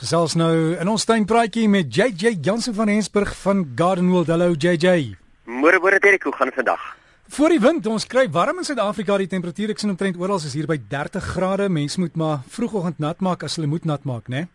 gesels 0.00 0.32
nou 0.38 0.78
in 0.80 0.88
ons 0.88 1.04
tuinpraatjie 1.04 1.66
met 1.68 1.90
JJ 1.92 2.38
Jansen 2.40 2.72
van 2.74 2.88
Hensburg 2.88 3.34
van 3.42 3.66
Garden 3.76 4.08
World. 4.08 4.30
Hallo 4.32 4.54
JJ. 4.56 5.16
Môre 5.44 5.80
môre 5.82 5.98
Derek, 6.00 6.24
hoe 6.24 6.32
gaan 6.32 6.48
dit 6.48 6.56
vandag? 6.56 6.86
Voor 7.30 7.52
die 7.52 7.60
wind, 7.60 7.86
ons 7.86 8.06
kry 8.08 8.24
warm 8.32 8.62
in 8.62 8.64
Suid-Afrika. 8.64 9.18
Die 9.20 9.28
temperatuur 9.28 9.74
ek 9.74 9.82
sien 9.82 9.92
omtrent 9.92 10.16
oral 10.16 10.40
is 10.40 10.56
hier 10.56 10.66
by 10.70 10.78
30 10.94 11.26
grade. 11.34 11.68
Mense 11.68 12.00
moet 12.00 12.16
maar 12.16 12.40
vroegoggend 12.48 12.98
nat 12.98 13.20
maak 13.20 13.44
as 13.44 13.58
hulle 13.60 13.68
moet 13.68 13.84
nat 13.84 14.08
maak, 14.08 14.32
né? 14.32 14.46
Nee? 14.46 14.50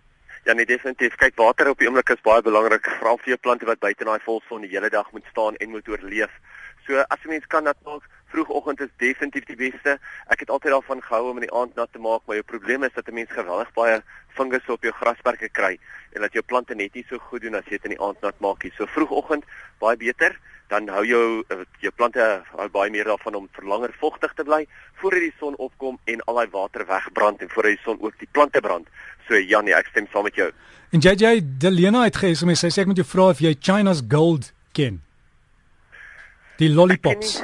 Ja, 0.50 0.58
nee, 0.58 0.66
definitief. 0.66 1.14
Kyk, 1.22 1.38
water 1.38 1.70
op 1.70 1.80
die 1.82 1.88
oomblik 1.90 2.10
is 2.14 2.26
baie 2.26 2.42
belangrik, 2.46 2.90
veral 3.00 3.22
vir 3.22 3.36
jou 3.36 3.40
plante 3.46 3.70
wat 3.70 3.82
buite 3.86 4.02
in 4.02 4.10
daai 4.10 4.26
volson 4.26 4.66
die 4.66 4.74
hele 4.74 4.90
dag 4.94 5.08
moet 5.14 5.30
staan 5.30 5.62
en 5.62 5.74
moet 5.78 5.94
oorleef. 5.94 6.34
So 6.86 7.04
as 7.08 7.20
'n 7.24 7.30
mens 7.30 7.48
kan 7.48 7.64
nat 7.64 7.78
maak, 7.86 8.04
vroegoggend 8.30 8.82
is 8.82 8.94
definitief 8.98 9.46
die 9.46 9.56
beste. 9.56 10.00
Ek 10.28 10.40
het 10.40 10.50
altyd 10.50 10.72
daarvan 10.72 11.02
gehou 11.02 11.30
om 11.30 11.38
in 11.38 11.48
die 11.48 11.56
aand 11.60 11.76
nat 11.76 11.92
te 11.92 12.00
maak, 12.00 12.22
maar 12.26 12.36
jou 12.36 12.46
probleem 12.46 12.84
is 12.84 12.94
dat 12.94 13.08
'n 13.08 13.14
mens 13.14 13.32
geweldig 13.32 13.74
baie 13.74 14.02
fungus 14.36 14.70
op 14.70 14.84
jou 14.84 14.94
grasperke 14.94 15.50
kry 15.50 15.80
en 16.14 16.22
dat 16.22 16.34
jou 16.34 16.44
plante 16.44 16.76
net 16.76 16.94
nie 16.94 17.06
so 17.10 17.18
goed 17.18 17.42
doen 17.42 17.56
as 17.56 17.64
jy 17.66 17.78
dit 17.78 17.86
in 17.86 17.96
die 17.96 18.02
aand 18.02 18.22
nat 18.22 18.40
maak 18.40 18.64
nie. 18.64 18.74
So 18.78 18.86
vroegoggend 18.86 19.44
baie 19.80 19.98
beter, 19.98 20.36
dan 20.68 20.88
hou 20.88 21.06
jou 21.06 21.44
eh, 21.50 21.64
jou 21.80 21.92
plante 21.96 22.44
hou 22.58 22.70
baie 22.70 22.92
meer 22.92 23.06
daarvan 23.06 23.36
om 23.36 23.50
vir 23.52 23.68
langer 23.70 23.94
vogtig 24.00 24.34
te 24.34 24.44
bly 24.44 24.66
voordat 25.02 25.22
die 25.22 25.34
son 25.40 25.56
opkom 25.56 26.00
en 26.06 26.22
al 26.26 26.36
daai 26.36 26.50
water 26.52 26.86
wegbrand 26.86 27.42
en 27.42 27.50
voordat 27.50 27.78
die 27.78 27.84
son 27.84 28.02
ook 28.02 28.20
die 28.20 28.30
plante 28.32 28.62
brand. 28.62 28.88
So 29.28 29.38
Janie, 29.38 29.76
ek 29.76 29.88
stem 29.94 30.08
saam 30.12 30.24
met 30.24 30.36
jou. 30.36 30.52
En 30.92 31.00
JJ 31.00 31.42
Delena 31.60 32.06
het 32.06 32.18
gesê 32.18 32.56
sy 32.56 32.70
sê 32.70 32.82
ek 32.82 32.88
moet 32.88 33.02
jou 33.02 33.10
vra 33.10 33.30
of 33.34 33.42
jy 33.42 33.56
China's 33.60 34.02
Gold 34.10 34.54
ken. 34.74 35.02
Die 36.60 36.70
lollipops. 36.72 37.44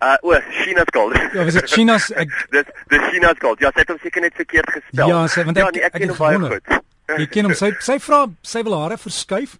Uh 0.00 0.16
o, 0.22 0.34
China's 0.50 0.90
gold. 0.92 1.16
Ja, 1.32 1.44
was 1.44 1.54
dit 1.54 1.70
China's 1.70 2.10
ek 2.22 2.32
Dis 2.50 2.68
dis 2.92 3.06
China's 3.10 3.38
gold. 3.40 3.60
Ja, 3.64 3.70
sy 3.72 3.82
het 3.82 3.88
hom 3.94 3.98
seker 4.02 4.26
net 4.26 4.36
verkeerd 4.36 4.68
gespel. 4.70 5.08
Ja, 5.08 5.22
sy 5.32 5.46
want 5.48 5.56
ek, 5.56 5.64
ja, 5.64 5.70
nee, 5.72 5.86
ek, 5.88 5.96
ek 5.96 6.04
ken 6.04 6.12
hom 6.12 6.20
baie 6.20 6.40
goed. 6.52 6.76
Jy 7.16 7.26
ken 7.32 7.48
hom. 7.48 7.56
Sy 7.62 7.72
sy 7.80 7.96
vra 8.04 8.26
sy 8.44 8.62
wil 8.66 8.76
hare 8.76 8.98
verskuif. 9.00 9.56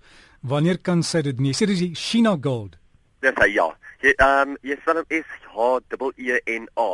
Wanneer 0.46 0.78
kan 0.84 1.02
sy 1.06 1.25
dit 1.27 1.41
nie? 1.42 1.55
Sy 1.56 1.70
dis 1.70 1.80
die 1.83 1.92
China 1.97 2.36
Gold. 2.36 2.77
Dis 3.25 3.38
hy 3.41 3.48
ja. 3.55 3.70
Jy 4.05 4.12
ehm 4.12 4.53
um, 4.53 4.56
jy 4.66 4.77
spel 4.83 5.00
hom 5.00 5.08
S 5.08 5.36
H 5.56 6.12
E 6.20 6.36
E 6.36 6.41
N 6.58 6.69
A. 6.77 6.91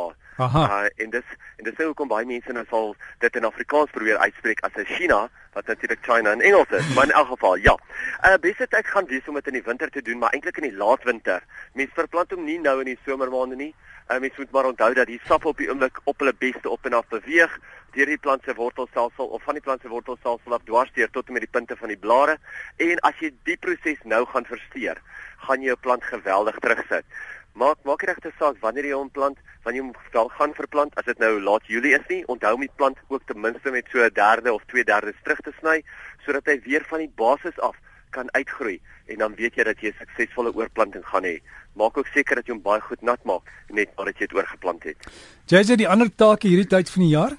Aha. 0.47 0.63
Uh 0.63 1.03
en 1.03 1.11
dis 1.13 1.35
en 1.59 1.67
dis 1.67 1.83
hoekom 1.83 2.09
baie 2.09 2.25
mense 2.25 2.55
nou 2.55 2.63
sal 2.71 2.93
dit 3.21 3.41
in 3.41 3.49
Afrikaans 3.49 3.91
probeer 3.91 4.23
uitspreek 4.23 4.63
as 4.63 4.79
'n 4.79 4.87
China 4.95 5.25
wat 5.53 5.65
natuurlik 5.65 5.99
China 6.01 6.31
in 6.31 6.41
Engels 6.41 6.69
is, 6.69 6.93
maar 6.93 7.03
in 7.03 7.11
elk 7.11 7.27
geval 7.27 7.55
ja. 7.55 7.77
Uh 8.25 8.37
beste 8.41 8.67
tyd 8.67 8.87
gaan 8.87 9.05
wees 9.05 9.27
om 9.27 9.35
dit 9.39 9.47
in 9.47 9.59
die 9.59 9.63
winter 9.65 9.89
te 9.89 10.01
doen, 10.01 10.17
maar 10.17 10.33
eintlik 10.33 10.57
in 10.57 10.69
die 10.69 10.77
laatwinter. 10.77 11.43
Mense 11.73 11.93
verplant 11.95 12.31
hom 12.31 12.43
nie 12.45 12.59
nou 12.59 12.79
in 12.79 12.91
die 12.93 12.99
somermaande 13.05 13.55
nie. 13.55 13.73
Uh 14.09 14.19
mense 14.19 14.39
moet 14.41 14.51
maar 14.51 14.69
onthou 14.71 14.93
dat 14.93 15.07
die 15.07 15.21
sap 15.27 15.45
op 15.45 15.57
die 15.57 15.69
oomblik 15.69 15.99
op 16.03 16.19
hulle 16.19 16.33
beste 16.37 16.69
op 16.69 16.85
en 16.85 16.93
af 16.99 17.07
beweeg 17.07 17.59
deur 17.93 18.09
die 18.09 18.17
plant 18.17 18.41
se 18.43 18.55
wortelstelsel 18.57 19.27
of 19.37 19.43
van 19.45 19.53
die 19.59 19.61
plant 19.61 19.81
se 19.81 19.89
wortelstelsel 19.91 20.55
af 20.57 20.63
dwars 20.65 20.91
deur 20.95 21.11
tot 21.13 21.27
en 21.27 21.37
met 21.37 21.45
die 21.45 21.51
punte 21.51 21.77
van 21.77 21.93
die 21.93 21.99
blare. 21.99 22.37
En 22.81 22.99
as 23.05 23.19
jy 23.21 23.29
die 23.45 23.57
proses 23.57 24.01
nou 24.03 24.23
gaan 24.31 24.49
versteur, 24.49 25.01
gaan 25.45 25.61
jy 25.61 25.73
jou 25.73 25.79
plant 25.85 26.03
geweldig 26.09 26.57
terugsit. 26.63 27.05
Maak 27.53 27.83
maak 27.85 28.01
die 28.01 28.07
regte 28.09 28.31
saak 28.39 28.55
wanneer 28.63 28.87
jy 28.89 28.95
hom 28.97 29.09
plant, 29.13 29.37
wanneer 29.61 29.83
jy 29.83 29.85
hom 29.85 30.13
wel 30.15 30.29
gaan 30.37 30.53
verplant, 30.57 30.95
as 30.97 31.05
dit 31.05 31.19
nou 31.21 31.35
laat 31.37 31.67
Julie 31.69 31.93
is 31.93 32.07
nie, 32.09 32.23
onthou 32.33 32.55
om 32.55 32.63
die 32.65 32.75
plant 32.81 32.97
ook 33.13 33.27
ten 33.29 33.37
minste 33.43 33.69
met 33.75 33.85
so 33.93 34.01
'n 34.01 34.13
derde 34.13 34.53
of 34.53 34.63
2/3 34.73 35.13
terug 35.23 35.41
te 35.45 35.53
sny 35.59 35.83
sodat 36.25 36.45
hy 36.49 36.57
weer 36.65 36.83
van 36.89 36.99
die 36.99 37.13
basis 37.15 37.59
af 37.59 37.75
kan 38.09 38.27
uitgroei 38.33 38.79
en 39.05 39.17
dan 39.17 39.35
weet 39.35 39.55
jy 39.55 39.63
dat 39.63 39.77
jy 39.81 39.89
'n 39.89 39.99
suksesvolle 39.99 40.55
oorplanting 40.55 41.05
gaan 41.05 41.23
hê. 41.23 41.41
Maak 41.75 41.97
ook 41.97 42.07
seker 42.07 42.35
dat 42.35 42.47
jy 42.47 42.53
hom 42.53 42.61
baie 42.61 42.81
goed 42.81 43.01
nat 43.01 43.23
maak 43.23 43.43
net 43.69 43.89
nadat 43.97 44.17
jy 44.17 44.27
dit 44.27 44.33
oorgeplant 44.33 44.83
het. 44.83 44.97
JJ 45.45 45.75
die 45.75 45.87
ander 45.87 46.09
take 46.15 46.47
hierdie 46.47 46.69
tyd 46.69 46.89
van 46.89 47.01
die 47.01 47.13
jaar? 47.13 47.37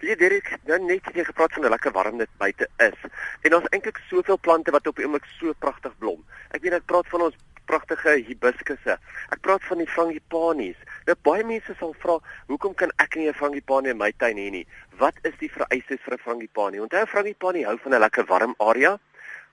Weet 0.00 0.10
jy 0.10 0.16
Derek, 0.16 0.58
nou 0.64 0.78
net 0.78 1.04
jy 1.12 1.24
gepraat 1.24 1.52
van 1.52 1.62
hoe 1.62 1.70
lekker 1.70 1.92
warm 1.92 2.18
dit 2.18 2.28
buite 2.38 2.66
is. 2.78 2.98
En 3.42 3.54
ons 3.54 3.68
eintlik 3.68 4.00
soveel 4.08 4.38
plante 4.40 4.70
wat 4.70 4.86
op 4.86 4.96
die 4.96 5.04
oomblik 5.04 5.26
so 5.38 5.52
pragtig 5.58 5.92
blom. 5.98 6.24
Ek 6.50 6.62
weet 6.62 6.72
ek 6.72 6.86
praat 6.86 7.06
van 7.08 7.20
ons 7.20 7.36
pragtige 7.70 8.16
hibiskusse. 8.26 8.96
Ek 9.34 9.42
praat 9.46 9.66
van 9.68 9.82
die 9.82 9.90
frangipanies. 9.90 10.78
Nou 11.06 11.16
baie 11.26 11.44
mense 11.46 11.74
sal 11.78 11.94
vra, 12.02 12.16
hoekom 12.50 12.74
kan 12.80 12.90
ek 13.04 13.16
nie 13.16 13.28
'n 13.28 13.40
frangipanie 13.40 13.92
in 13.94 13.98
my 13.98 14.10
tuin 14.12 14.36
hê 14.36 14.50
nie? 14.50 14.66
Wat 14.98 15.14
is 15.24 15.34
die 15.38 15.52
vereistes 15.58 16.02
vir 16.04 16.14
'n 16.14 16.24
frangipanie? 16.26 16.80
Onthou 16.80 17.02
'n 17.02 17.12
frangipanie 17.14 17.66
hou 17.66 17.76
van 17.78 17.94
'n 17.94 18.00
lekker 18.00 18.26
warm 18.26 18.54
area. 18.58 18.98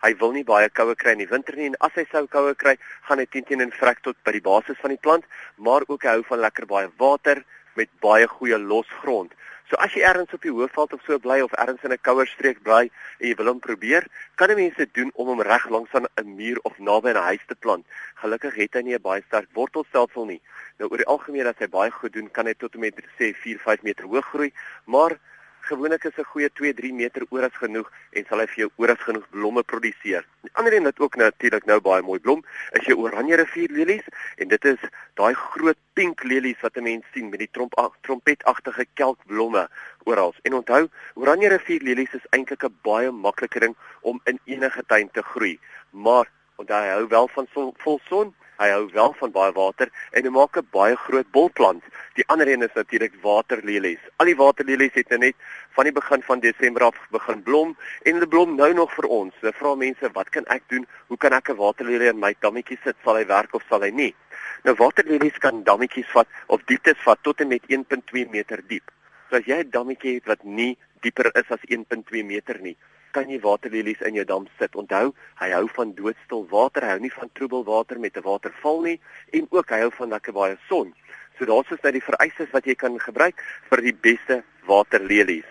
Hy 0.04 0.14
wil 0.20 0.32
nie 0.32 0.44
baie 0.44 0.70
koue 0.70 0.96
kry 0.96 1.12
in 1.12 1.24
die 1.24 1.30
winter 1.30 1.56
nie 1.56 1.68
en 1.68 1.76
as 1.82 1.94
hy 1.96 2.06
sou 2.12 2.28
koue 2.28 2.54
kry, 2.56 2.78
gaan 3.08 3.20
hy 3.20 3.26
teen 3.26 3.44
teen 3.44 3.62
en 3.62 3.72
vrek 3.72 4.02
tot 4.02 4.16
by 4.24 4.32
die 4.32 4.42
basis 4.42 4.78
van 4.82 4.90
die 4.90 5.02
plant, 5.02 5.26
maar 5.58 5.82
ook 5.88 6.04
hy 6.04 6.10
hou 6.10 6.24
van 6.24 6.40
lekker 6.40 6.66
baie 6.66 6.90
water 6.98 7.44
met 7.76 7.90
baie 8.00 8.28
goeie 8.28 8.60
losgrond. 8.60 9.34
So 9.70 9.76
as 9.84 9.92
jy 9.92 10.00
ergens 10.08 10.32
op 10.32 10.46
die 10.46 10.52
hoofveld 10.56 10.94
of 10.96 11.02
so 11.04 11.20
bly 11.20 11.42
of 11.44 11.52
ergens 11.60 11.84
in 11.84 11.92
'n 11.92 12.00
kouer 12.08 12.28
streek 12.28 12.62
bly 12.64 12.84
en 13.20 13.28
jy 13.28 13.36
wil 13.36 13.50
hom 13.52 13.60
probeer, 13.60 14.08
kan 14.36 14.50
'n 14.50 14.56
mens 14.56 14.76
dit 14.78 14.94
doen 14.94 15.12
om 15.16 15.28
hom 15.28 15.42
reg 15.42 15.70
langs 15.70 15.92
aan 15.92 16.08
'n 16.16 16.36
muur 16.36 16.60
of 16.64 16.80
naby 16.80 17.10
'n 17.10 17.28
huis 17.30 17.44
te 17.48 17.56
plant. 17.56 17.86
Gelukkig 18.16 18.56
het 18.56 18.74
hy 18.74 18.82
nie 18.82 18.96
'n 18.96 19.02
baie 19.02 19.24
sterk 19.28 19.50
wortelstelsel 19.54 20.26
nie. 20.26 20.42
Nou 20.78 20.90
oor 20.90 20.98
die 20.98 21.12
algemeen 21.14 21.48
as 21.48 21.60
hy 21.60 21.68
baie 21.68 21.92
goed 21.92 22.14
doen, 22.14 22.32
kan 22.32 22.46
hy 22.46 22.54
tot 22.54 22.74
en 22.74 22.80
met 22.80 22.96
sê 23.20 23.34
4-5 23.36 23.84
meter 23.84 24.06
hoog 24.06 24.26
groei, 24.26 24.54
maar 24.86 25.20
gewoonlik 25.68 26.04
is 26.08 26.18
'n 26.18 26.30
goeie 26.32 26.50
2-3 26.60 26.94
meter 26.94 27.24
oor 27.30 27.44
as 27.44 27.58
genoeg 27.62 27.92
en 28.12 28.26
sal 28.30 28.40
hy 28.40 28.48
vir 28.48 28.62
jou 28.64 28.70
oor 28.78 28.92
as 28.94 29.04
genoeg 29.08 29.28
blomme 29.30 29.64
produseer. 29.64 30.24
Die 30.42 30.54
ander 30.54 30.74
een 30.74 30.84
wat 30.84 31.00
ook 31.00 31.16
natuurlik 31.16 31.66
nou 31.66 31.80
baie 31.80 32.02
mooi 32.02 32.20
blom, 32.20 32.44
is 32.72 32.86
jou 32.86 32.98
oranje 32.98 33.36
rivierlelies 33.36 34.08
en 34.38 34.48
dit 34.48 34.66
is 34.66 34.80
daai 35.16 35.34
groot 35.34 35.78
pink 35.94 36.24
lelies 36.24 36.62
wat 36.62 36.78
'n 36.78 36.84
mens 36.84 37.06
sien 37.14 37.30
met 37.30 37.40
die 37.40 37.52
tromp 37.52 37.74
trompetagtige 38.02 38.86
kelkblomme 38.94 39.68
oral. 40.06 40.34
En 40.44 40.54
onthou, 40.54 40.88
oranje 41.16 41.50
rivierlelies 41.50 42.14
is 42.14 42.30
eintlik 42.30 42.64
'n 42.64 42.78
baie 42.82 43.12
maklike 43.12 43.60
ding 43.60 43.76
om 44.02 44.22
in 44.26 44.40
enige 44.46 44.84
tuin 44.88 45.10
te 45.12 45.22
groei, 45.22 45.60
maar 45.92 46.28
onthou 46.56 46.84
hou 46.84 47.08
wel 47.08 47.28
van 47.28 47.48
son, 47.54 47.74
vol 47.78 48.00
son 48.10 48.36
Hy 48.58 48.68
hou 48.74 48.88
wel 48.90 49.14
van 49.20 49.32
baie 49.32 49.52
water 49.54 49.90
en 50.18 50.26
hy 50.26 50.30
maak 50.34 50.58
'n 50.58 50.68
baie 50.74 50.96
groot 50.96 51.28
bolplant. 51.32 51.84
Die 52.18 52.26
ander 52.28 52.48
een 52.48 52.64
is 52.66 52.74
natuurlik 52.74 53.14
waterlelies. 53.22 54.00
Al 54.18 54.26
die 54.26 54.36
waterlelies 54.36 54.94
het 54.94 55.10
nou 55.10 55.20
net 55.20 55.36
van 55.76 55.84
die 55.86 55.94
begin 55.94 56.24
van 56.24 56.40
Desember 56.40 56.84
af 56.84 56.98
begin 57.12 57.44
blom 57.44 57.76
en 58.04 58.14
hulle 58.14 58.28
blom 58.28 58.56
nou 58.56 58.74
nog 58.74 58.94
vir 58.94 59.06
ons. 59.06 59.34
Nou 59.42 59.54
vra 59.54 59.76
mense, 59.76 60.10
wat 60.14 60.30
kan 60.30 60.46
ek 60.46 60.64
doen? 60.68 60.88
Hoe 61.08 61.18
kan 61.18 61.34
ek 61.34 61.50
'n 61.50 61.56
waterlelie 61.56 62.10
in 62.10 62.20
my 62.20 62.36
dammetjie 62.40 62.80
sit? 62.84 62.96
Sal 63.04 63.16
hy 63.16 63.26
werk 63.26 63.54
of 63.54 63.64
sal 63.70 63.82
hy 63.82 63.92
nie? 63.92 64.16
Nou 64.64 64.76
waterlelies 64.76 65.38
kan 65.38 65.64
dammetjies 65.64 66.10
vat 66.12 66.28
of 66.48 66.64
dieptes 66.66 66.98
vat 67.06 67.20
tot 67.22 67.42
en 67.42 67.48
met 67.48 67.62
1.2 67.70 68.26
meter 68.30 68.62
diep. 68.68 68.92
So 69.30 69.36
as 69.36 69.46
jy 69.46 69.60
'n 69.60 69.70
dammetjie 69.70 70.16
het 70.16 70.26
wat 70.26 70.44
nie 70.44 70.78
dieper 71.02 71.30
is 71.36 71.52
as 71.52 71.64
1.2 71.70 72.24
meter 72.24 72.60
nie, 72.60 72.76
kan 73.12 73.30
jy 73.30 73.40
waterlelies 73.40 74.02
in 74.02 74.16
jou 74.16 74.26
dam 74.26 74.48
sit. 74.60 74.76
Onthou, 74.76 75.14
hy 75.42 75.50
hou 75.52 75.68
van 75.76 75.94
doodstil 75.98 76.46
water, 76.52 76.86
hy 76.86 76.96
hou 76.96 77.04
nie 77.04 77.14
van 77.14 77.30
troebel 77.34 77.64
water 77.64 78.00
met 78.00 78.18
'n 78.18 78.26
waterval 78.26 78.82
nie 78.82 79.00
en 79.34 79.48
ook 79.50 79.70
hy 79.70 79.80
hou 79.80 79.92
van 79.92 80.10
lekker 80.10 80.34
baie 80.34 80.58
son. 80.68 80.94
So 81.38 81.46
daar's 81.46 81.70
dus 81.70 81.82
nou 81.82 81.92
die 81.92 82.04
vereistes 82.04 82.52
wat 82.52 82.66
jy 82.66 82.76
kan 82.76 83.00
gebruik 83.00 83.42
vir 83.70 83.82
die 83.82 83.94
beste 83.94 84.44
waterlelies. 84.66 85.46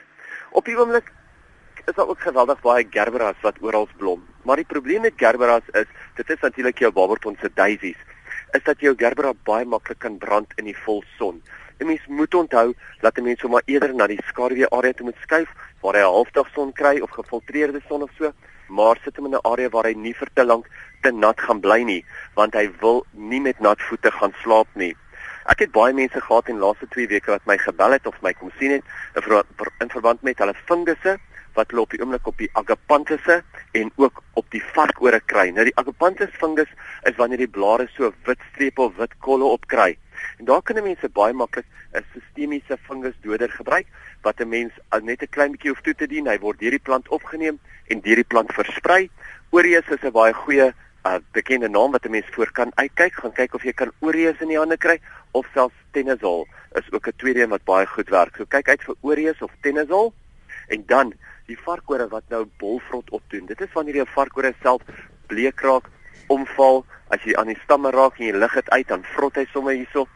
Op 0.50 0.64
die 0.64 0.76
oomblik 0.76 1.12
is 1.86 1.94
daar 1.94 2.08
ook 2.08 2.20
geweldig 2.20 2.60
baie 2.60 2.86
gerberas 2.90 3.38
wat 3.42 3.62
oral 3.62 3.88
blom. 3.96 4.26
Maar 4.42 4.56
die 4.56 4.70
probleem 4.72 5.02
met 5.06 5.14
gerberas 5.16 5.62
is, 5.72 5.86
dit 6.16 6.30
is 6.30 6.40
natuurlik 6.42 6.78
jou 6.78 6.92
Barberton 6.92 7.36
se 7.40 7.50
daisies, 7.54 7.98
is 8.52 8.62
dat 8.66 8.80
jou 8.80 8.94
gerbera 8.98 9.32
baie 9.44 9.64
maklik 9.64 9.98
kan 9.98 10.18
brand 10.18 10.52
in 10.56 10.64
die 10.64 10.76
volson. 10.84 11.42
'n 11.78 11.86
Mens 11.86 12.06
moet 12.06 12.34
onthou 12.34 12.74
dat 13.00 13.18
'n 13.18 13.22
mens 13.22 13.40
sommer 13.40 13.62
eerder 13.64 13.94
na 13.94 14.06
die 14.06 14.22
skaduwee 14.26 14.68
area 14.70 14.92
toe 14.92 15.06
moet 15.06 15.20
skuif 15.20 15.48
waar 15.82 15.94
hy 15.94 16.00
'n 16.00 16.14
halfdag 16.16 16.48
son 16.54 16.72
kry 16.72 17.00
of 17.00 17.10
gefiltreerde 17.10 17.80
son 17.88 18.02
of 18.02 18.10
so, 18.18 18.32
maar 18.68 18.96
sit 19.04 19.16
hom 19.16 19.26
in 19.26 19.34
'n 19.34 19.48
area 19.52 19.68
waar 19.68 19.84
hy 19.84 19.94
nie 19.94 20.14
vir 20.14 20.28
te 20.34 20.44
lank 20.44 20.66
te 21.02 21.10
nat 21.12 21.40
gaan 21.40 21.60
bly 21.60 21.82
nie, 21.82 22.04
want 22.34 22.54
hy 22.54 22.70
wil 22.80 23.04
nie 23.12 23.40
met 23.40 23.60
nat 23.60 23.82
voete 23.82 24.10
gaan 24.10 24.32
slaap 24.42 24.68
nie. 24.74 24.96
Ek 25.46 25.58
het 25.58 25.72
baie 25.72 25.92
mense 25.92 26.20
gehad 26.20 26.48
in 26.48 26.58
laaste 26.58 26.86
2 26.88 27.06
weke 27.06 27.30
wat 27.30 27.46
my 27.46 27.58
gebel 27.58 27.90
het 27.90 28.06
of 28.06 28.22
my 28.22 28.32
kom 28.32 28.50
sien 28.58 28.70
het 28.70 28.84
in, 29.14 29.22
ver, 29.22 29.44
in 29.80 29.90
verband 29.90 30.22
met 30.22 30.38
hulle 30.38 30.54
vingerse 30.66 31.18
wat 31.54 31.70
hulle 31.70 31.84
op 31.84 31.90
die 31.90 32.00
oomblik 32.00 32.26
op 32.26 32.38
die 32.38 32.50
agapanthuse 32.52 33.42
en 33.72 33.92
ook 33.96 34.22
op 34.34 34.50
die 34.50 34.62
varkore 34.74 35.20
kry. 35.20 35.50
Nou 35.50 35.64
die 35.64 35.76
agapanthus 35.76 36.34
fungus 36.40 36.72
is 37.04 37.16
wanneer 37.16 37.38
die 37.38 37.54
blare 37.58 37.88
so 37.94 38.12
wit 38.26 38.42
strepe 38.52 38.82
of 38.82 38.96
wit 38.96 39.14
kolle 39.24 39.44
opkry. 39.44 39.94
En 40.38 40.44
daar 40.44 40.62
kan 40.62 40.82
mense 40.82 41.08
baie 41.08 41.32
maklik 41.32 41.66
'n 41.94 42.04
sistemiese 42.12 42.78
fungusdoder 42.86 43.50
gebruik 43.50 43.86
wat 44.22 44.40
'n 44.40 44.48
mens 44.48 44.72
net 45.02 45.22
'n 45.22 45.28
klein 45.30 45.52
bietjie 45.52 45.70
hoef 45.70 45.80
toe 45.80 45.94
te 45.94 46.06
dien. 46.06 46.28
Hy 46.28 46.38
word 46.38 46.58
deur 46.58 46.70
die 46.70 46.86
plant 46.88 47.08
opgeneem 47.08 47.58
en 47.88 48.00
deur 48.00 48.16
die 48.16 48.30
plant 48.32 48.52
versprei. 48.52 49.10
Oreus 49.50 49.88
is 49.88 50.02
'n 50.02 50.12
baie 50.12 50.32
goeie 50.32 50.74
uh, 51.06 51.18
bekende 51.32 51.68
naam 51.68 51.92
wat 51.92 52.04
'n 52.04 52.10
mens 52.10 52.26
voor 52.32 52.52
kan 52.52 52.70
uitkyk. 52.74 53.14
Gaan 53.14 53.32
kyk 53.32 53.54
of 53.54 53.62
jy 53.62 53.72
kan 53.72 53.92
Oreus 54.00 54.40
in 54.40 54.48
die 54.48 54.58
hande 54.58 54.76
kry 54.76 55.00
of 55.32 55.46
selfs 55.54 55.74
Tenazol 55.92 56.46
is 56.72 56.92
ook 56.92 57.06
'n 57.06 57.16
tweede 57.16 57.42
een 57.42 57.48
wat 57.48 57.64
baie 57.64 57.86
goed 57.86 58.08
werk. 58.08 58.36
So 58.36 58.44
kyk 58.44 58.68
uit 58.68 58.82
vir 58.82 58.94
Oreus 59.00 59.42
of 59.42 59.52
Tenazol 59.60 60.12
en 60.68 60.82
dan 60.86 61.12
die 61.46 61.58
varkore 61.58 62.08
wat 62.08 62.24
nou 62.28 62.44
bolvrot 62.58 63.10
opdoen. 63.10 63.46
Dit 63.46 63.60
is 63.60 63.72
wanneer 63.72 63.94
jy 63.94 64.02
'n 64.02 64.14
varkore 64.14 64.54
self 64.62 64.82
bleek 65.26 65.60
raak, 65.60 65.88
omval, 66.28 66.84
as 67.08 67.22
jy 67.22 67.36
aan 67.36 67.46
die 67.46 67.60
stamme 67.64 67.90
raak 67.90 68.18
en 68.18 68.26
jy 68.26 68.32
lig 68.32 68.54
dit 68.54 68.70
uit, 68.70 68.88
dan 68.88 69.04
vrot 69.14 69.36
hy 69.36 69.46
sommer 69.52 69.74
hierso. 69.74 70.06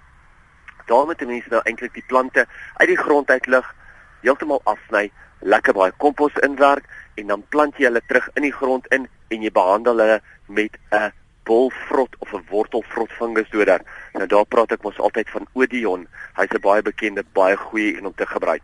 Daar 0.87 1.07
moet 1.07 1.23
mense 1.27 1.51
nou 1.51 1.63
eintlik 1.65 1.95
die 1.95 2.07
plante 2.07 2.47
uit 2.77 2.89
die 2.89 2.99
grond 2.99 3.31
uit 3.31 3.47
lig, 3.47 3.75
heeltemal 4.23 4.61
afsny, 4.65 5.11
lekker 5.41 5.77
baie 5.77 5.93
kompos 6.03 6.35
inwerk 6.45 6.85
en 7.21 7.31
dan 7.33 7.45
plant 7.49 7.79
jy 7.79 7.89
hulle 7.89 8.03
terug 8.09 8.29
in 8.37 8.45
die 8.49 8.55
grond 8.55 8.87
in 8.95 9.07
en 9.31 9.43
jy 9.45 9.53
behandel 9.55 10.03
hulle 10.03 10.21
met 10.47 10.77
'n 10.93 11.13
bolvrot 11.45 12.17
of 12.19 12.33
'n 12.35 12.45
wortelvrot 12.51 13.13
fungusdoder. 13.13 13.81
Nou 14.15 14.27
daar 14.27 14.45
praat 14.45 14.73
ek 14.73 14.83
mos 14.83 14.99
altyd 14.99 15.31
van 15.31 15.47
Odion. 15.53 16.09
Hy's 16.37 16.53
'n 16.55 16.61
baie 16.61 16.83
bekende, 16.83 17.25
baie 17.33 17.57
goeie 17.57 17.97
een 17.97 18.07
om 18.07 18.15
te 18.15 18.27
gebruik. 18.27 18.63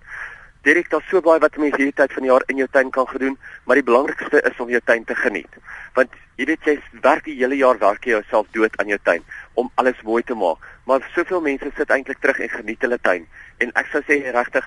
Direk 0.67 0.89
daar 0.91 1.05
so 1.07 1.21
baie 1.23 1.39
wat 1.39 1.57
mense 1.63 1.79
hierdie 1.79 1.95
tyd 1.95 2.11
van 2.17 2.25
die 2.25 2.31
jaar 2.33 2.45
in 2.51 2.59
jou 2.59 2.67
tuin 2.75 2.89
kan 2.91 3.07
gedoen, 3.07 3.37
maar 3.71 3.79
die 3.79 3.87
belangrikste 3.87 4.41
is 4.49 4.57
om 4.63 4.71
jou 4.73 4.81
tuin 4.83 5.05
te 5.07 5.15
geniet. 5.15 5.59
Want 5.95 6.17
jy 6.41 6.49
weet 6.49 6.67
jy 6.67 6.75
werk 7.05 7.23
die 7.29 7.37
hele 7.39 7.55
jaar 7.61 7.79
werk 7.79 8.09
jy 8.09 8.17
jouself 8.17 8.49
dood 8.57 8.75
aan 8.83 8.91
jou 8.91 8.99
tuin 9.07 9.23
om 9.63 9.71
alles 9.79 10.01
mooi 10.09 10.25
te 10.27 10.35
maak. 10.35 10.65
Maar 10.91 11.07
soveel 11.15 11.45
mense 11.45 11.71
sit 11.77 11.95
eintlik 11.95 12.19
terug 12.19 12.41
en 12.43 12.51
geniet 12.57 12.83
hulle 12.83 12.99
tuin. 12.99 13.29
En 13.63 13.71
ek 13.79 13.93
sou 13.93 14.03
sê 14.09 14.19
regtig, 14.35 14.67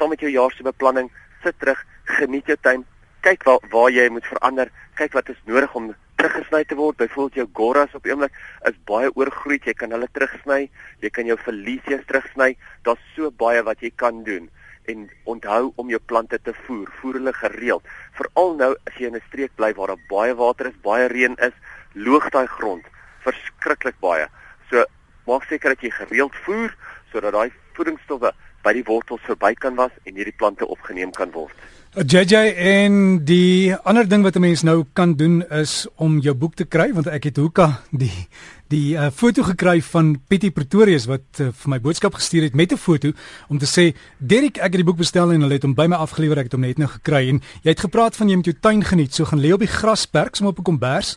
saam 0.00 0.10
met 0.10 0.26
jou 0.26 0.32
jaar 0.34 0.56
se 0.56 0.66
beplanning, 0.66 1.12
sit 1.46 1.54
terug, 1.62 1.78
geniet 2.18 2.50
jou 2.50 2.58
tuin, 2.66 2.82
kyk 3.22 3.46
waar 3.46 3.70
waar 3.70 3.94
jy 3.94 4.08
moet 4.10 4.26
verander, 4.26 4.74
kyk 4.98 5.14
wat 5.14 5.30
is 5.30 5.38
nodig 5.46 5.78
om 5.78 5.92
teruggesny 6.18 6.64
te 6.66 6.74
word. 6.74 6.98
Byvoorbeeld 6.98 7.38
jou 7.44 7.48
goras 7.54 7.94
op 7.94 8.06
oomblik 8.10 8.34
is 8.66 8.84
baie 8.90 9.14
oorgroei. 9.14 9.60
Jy 9.62 9.78
kan 9.78 9.94
hulle 9.94 10.10
terugsny. 10.10 10.64
Jy 11.04 11.10
kan 11.14 11.30
jou 11.30 11.38
felicies 11.38 12.02
terugsny. 12.10 12.56
Daar's 12.82 13.10
so 13.14 13.30
baie 13.30 13.62
wat 13.62 13.82
jy 13.84 13.92
kan 13.94 14.24
doen. 14.26 14.50
En 14.86 15.10
onthou 15.24 15.72
om 15.76 15.88
jou 15.88 16.00
plante 16.00 16.38
te 16.42 16.54
voer. 16.66 16.90
Voer 17.00 17.14
hulle 17.20 17.32
gereeld. 17.32 17.86
Veral 18.18 18.54
nou 18.56 18.72
as 18.86 18.94
jy 18.98 19.06
in 19.06 19.16
'n 19.16 19.26
streek 19.28 19.54
bly 19.54 19.72
waar 19.74 19.94
daar 19.94 20.06
baie 20.08 20.34
water 20.34 20.66
is, 20.66 20.80
baie 20.82 21.08
reën 21.08 21.34
is, 21.38 21.54
loog 21.92 22.30
daai 22.30 22.46
grond 22.46 22.84
verskriklik 23.26 23.98
baie. 24.00 24.26
So 24.70 24.84
maak 25.26 25.46
seker 25.50 25.74
dat 25.74 25.84
jy 25.84 25.90
gereeld 25.90 26.34
voer 26.46 26.74
sodat 27.12 27.34
daai 27.36 27.50
voedingsstowwe 27.78 28.32
by 28.66 28.72
die 28.76 28.84
wortels 28.86 29.24
verby 29.26 29.54
kan 29.54 29.76
was 29.78 29.94
en 30.04 30.18
hierdie 30.18 30.34
plante 30.36 30.66
opgeneem 30.66 31.12
kan 31.14 31.30
word. 31.34 31.54
JJ 31.96 32.52
en 32.60 32.96
die 33.24 33.72
ander 33.88 34.04
ding 34.04 34.20
wat 34.22 34.36
'n 34.36 34.40
mens 34.40 34.62
nou 34.62 34.84
kan 34.92 35.14
doen 35.16 35.48
is 35.48 35.86
om 35.96 36.18
jou 36.20 36.34
boek 36.34 36.54
te 36.54 36.64
kry 36.64 36.92
want 36.92 37.06
ek 37.06 37.24
het 37.24 37.36
hoeka 37.36 37.80
die 37.90 38.28
die 38.68 38.92
uh, 38.94 39.08
foto 39.10 39.42
gekry 39.42 39.80
van 39.82 40.20
Pietie 40.28 40.50
Pretorius 40.50 41.06
wat 41.06 41.40
uh, 41.40 41.48
vir 41.52 41.70
my 41.70 41.80
boodskap 41.80 42.14
gestuur 42.14 42.42
het 42.42 42.54
met 42.54 42.72
'n 42.72 42.76
foto 42.76 43.12
om 43.48 43.58
te 43.58 43.64
sê 43.64 43.96
Derek 44.18 44.58
ek 44.58 44.76
het 44.76 44.84
die 44.84 44.84
boek 44.84 44.98
bestel 44.98 45.32
en 45.32 45.40
hulle 45.40 45.54
het 45.54 45.62
hom 45.62 45.74
by 45.74 45.86
my 45.86 45.96
afgelewer 45.96 46.38
ek 46.38 46.44
het 46.44 46.52
hom 46.52 46.60
net 46.60 46.78
nou 46.78 46.88
gekry. 46.88 47.28
En 47.28 47.40
jy 47.62 47.70
het 47.70 47.80
gepraat 47.80 48.16
van 48.16 48.28
jy 48.28 48.36
moet 48.36 48.44
jou 48.44 48.56
tuin 48.60 48.84
geniet 48.84 49.14
so 49.14 49.24
gaan 49.24 49.40
lê 49.40 49.52
op 49.52 49.60
die 49.60 49.76
grasperk 49.80 50.36
som 50.36 50.46
op 50.46 50.58
'n 50.58 50.62
kombers 50.62 51.16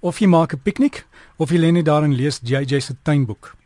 of 0.00 0.20
jy 0.20 0.28
maak 0.28 0.54
'n 0.54 0.62
piknik 0.62 1.06
of 1.38 1.50
jy 1.50 1.58
lê 1.58 1.72
net 1.72 1.84
daar 1.84 2.04
en 2.04 2.14
lees 2.14 2.40
JJ 2.42 2.80
se 2.80 2.94
tuinboek 3.02 3.59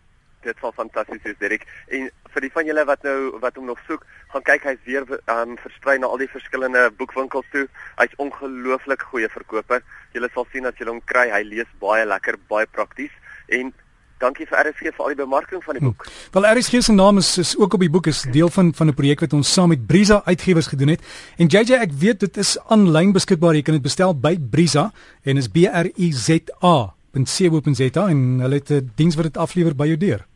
dit 0.44 0.61
sal 0.61 0.73
fantasties 0.73 1.23
wees 1.25 1.38
Derek 1.41 1.67
en 1.88 2.11
vir 2.35 2.46
die 2.46 2.52
van 2.55 2.67
julle 2.67 2.85
wat 2.85 3.02
nou 3.06 3.19
wat 3.43 3.56
hom 3.56 3.67
nog 3.67 3.81
soek 3.88 4.06
gaan 4.35 4.43
kyk 4.43 4.67
hy's 4.70 4.82
weer 4.88 5.06
um, 5.31 5.56
versprei 5.62 5.99
na 5.99 6.11
al 6.11 6.19
die 6.19 6.31
verskillende 6.31 6.88
boekwinkels 6.99 7.46
toe. 7.52 7.69
Hy's 8.00 8.19
ongelooflik 8.23 9.06
goeie 9.12 9.31
verkoper. 9.31 9.85
Julle 10.17 10.31
sal 10.35 10.46
sien 10.52 10.67
as 10.67 10.79
julle 10.81 10.96
hom 10.96 11.02
kry, 11.06 11.29
hy 11.31 11.43
lees 11.46 11.70
baie 11.82 12.06
lekker, 12.06 12.41
baie 12.50 12.67
prakties 12.67 13.14
en 13.55 13.73
dankie 14.23 14.46
vir 14.49 14.61
RSG 14.62 14.93
vir 14.94 15.05
al 15.05 15.12
die 15.12 15.20
bemarking 15.20 15.62
van 15.64 15.79
die 15.79 15.85
boek. 15.85 16.06
Hm. 16.06 16.32
Wel 16.37 16.49
RSG 16.55 16.82
se 16.87 16.94
naam 16.94 17.20
is, 17.23 17.31
is 17.38 17.55
ook 17.58 17.76
op 17.76 17.85
die 17.85 17.91
boek 17.93 18.08
is 18.11 18.25
deel 18.35 18.50
van 18.56 18.73
van 18.75 18.88
'n 18.88 18.94
projek 18.94 19.20
wat 19.20 19.32
ons 19.32 19.52
saam 19.52 19.69
met 19.69 19.87
Brisa 19.87 20.23
uitgewers 20.25 20.67
gedoen 20.67 20.94
het. 20.94 21.02
En 21.37 21.46
JJ, 21.46 21.81
ek 21.87 21.93
weet 21.93 22.20
dit 22.20 22.37
is 22.37 22.58
aanlyn 22.69 23.12
beskikbaar. 23.12 23.55
Jy 23.55 23.62
kan 23.62 23.75
dit 23.75 23.82
bestel 23.82 24.14
by 24.14 24.38
Brisa 24.38 24.93
en 25.23 25.37
is 25.37 25.49
B 25.49 25.67
R 25.67 25.91
I 25.99 26.12
Z 26.12 26.29
A.co.za 26.62 28.08
en 28.08 28.41
hulle 28.41 28.55
het 28.55 28.70
'n 28.70 28.91
diens 28.94 29.14
wat 29.14 29.25
dit 29.25 29.37
aflewer 29.37 29.75
by 29.75 29.87
jou 29.87 29.96
deur. 29.96 30.26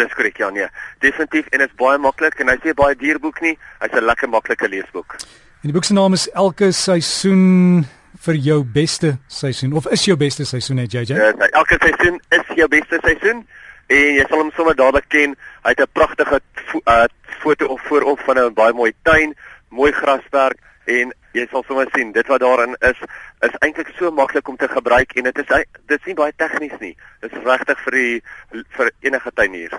Dis 0.00 0.16
korrek 0.16 0.40
ja 0.40 0.50
nee. 0.50 0.66
Definitief 1.04 1.46
en 1.52 1.60
is 1.60 1.72
baie 1.80 1.98
maklik 2.00 2.40
en 2.40 2.48
hy 2.52 2.56
sê 2.64 2.74
baie 2.76 2.96
dierboek 2.96 3.40
nie. 3.44 3.56
Hy's 3.82 3.92
'n 3.92 4.06
lekker 4.08 4.28
maklike 4.28 4.68
leesboek. 4.68 5.16
En 5.60 5.68
die 5.68 5.72
boek 5.76 5.84
se 5.84 5.94
naam 5.94 6.16
is 6.16 6.28
Elke 6.32 6.72
seisoen 6.72 7.84
vir 8.24 8.34
jou 8.34 8.64
beste 8.64 9.18
seisoen 9.28 9.72
of 9.76 9.86
is 9.92 10.04
jou 10.04 10.16
beste 10.16 10.44
seisoen 10.44 10.76
net 10.76 10.92
JJ? 10.92 11.14
Ja, 11.16 11.32
elke 11.52 11.76
seisoen 11.80 12.20
is 12.30 12.56
jou 12.56 12.68
beste 12.68 12.98
seisoen 13.04 13.44
en 13.90 14.16
jy 14.16 14.24
sal 14.28 14.38
hom 14.38 14.52
sommer 14.56 14.76
dadelik 14.76 15.08
ken. 15.08 15.36
Hy 15.64 15.74
het 15.74 15.80
'n 15.80 15.92
pragtige 15.92 16.40
fo 16.70 16.80
uh, 16.86 17.04
foto 17.42 17.66
of 17.66 17.80
voorop 17.88 18.20
van 18.20 18.38
'n 18.38 18.54
baie 18.54 18.72
mooi 18.72 18.92
tuin, 19.02 19.34
mooi 19.68 19.92
grasperk 19.92 20.58
en 20.84 21.12
jy 21.36 21.46
sal 21.50 21.64
sommer 21.66 21.88
sien 21.94 22.12
dit 22.12 22.26
wat 22.26 22.40
daarin 22.40 22.76
is 22.90 23.02
is 23.46 23.58
eintlik 23.64 23.92
so 23.98 24.10
maklik 24.10 24.48
om 24.48 24.56
te 24.56 24.68
gebruik 24.68 25.12
en 25.16 25.28
dit 25.28 25.38
is 25.42 25.50
dit 25.86 25.98
is 25.98 26.06
nie 26.06 26.14
baie 26.14 26.32
tegnies 26.36 26.78
nie. 26.80 26.94
Dit 27.20 27.32
is 27.32 27.44
regtig 27.44 27.84
vir 27.84 27.98
die 27.98 28.64
vir 28.76 28.90
enige 29.00 29.30
tuinier. 29.34 29.78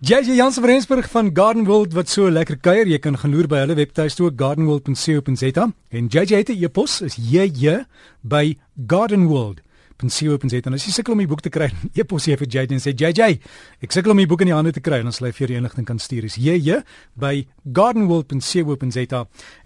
JJ 0.00 0.36
Jansen 0.38 0.62
van 0.62 0.70
Rensburg 0.70 1.10
van 1.10 1.30
Garden 1.34 1.64
World 1.66 1.92
wat 1.92 2.08
so 2.08 2.30
lekker 2.30 2.60
kuier. 2.62 2.86
Jy 2.86 2.98
kan 3.02 3.18
gaan 3.18 3.32
loer 3.34 3.48
by 3.50 3.64
hulle 3.64 3.74
webtuiste 3.74 4.22
ook 4.22 4.36
gardenworld.co.za 4.38 5.64
en 5.90 6.06
JJ 6.06 6.34
het 6.36 6.48
'n 6.54 6.62
e-pos 6.64 7.00
is 7.02 7.16
JJ 7.16 7.84
by 8.22 8.56
Garden 8.86 9.26
Pensioen.co.za 9.98 10.70
en 10.70 10.76
as 10.78 10.86
jy 10.86 10.94
sukkel 10.94 11.16
om 11.16 11.22
die 11.22 11.28
boek 11.30 11.42
te 11.44 11.52
kry, 11.52 11.68
e-pos 11.98 12.28
jy 12.30 12.36
vir 12.38 12.48
JJ 12.48 12.74
en 12.76 12.82
sê 12.82 12.94
JJ, 12.94 13.38
ek 13.82 13.94
sukkel 13.94 14.14
om 14.14 14.22
die 14.22 14.28
boek 14.30 14.44
in 14.44 14.52
die 14.52 14.56
hande 14.56 14.72
te 14.74 14.82
kry 14.84 15.00
en 15.02 15.12
sal 15.12 15.28
hy 15.28 15.34
vir 15.36 15.54
jou 15.54 15.60
inligting 15.60 15.88
kan 15.88 15.98
stuur. 16.02 16.28
Is 16.28 16.38
JJ 16.38 16.82
by 17.18 17.46
gardenworld.co.za 17.64 19.24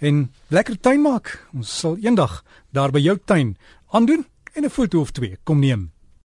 en 0.09 0.27
lekker 0.51 0.81
tuin 0.81 1.03
maak. 1.05 1.37
Ons 1.57 1.73
sal 1.83 1.99
eendag 2.03 2.41
daar 2.73 2.95
by 2.95 3.03
jou 3.05 3.19
tuin 3.21 3.57
aandoen 3.93 4.25
en 4.55 4.65
'n 4.65 4.71
foto 4.71 5.01
of 5.01 5.13
twee 5.13 5.37
kom 5.45 5.61
neem. 5.61 5.91